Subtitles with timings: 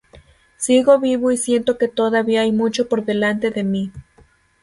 [0.57, 3.91] Sigo vivo y siento que todavía hay mucho por delante de mí.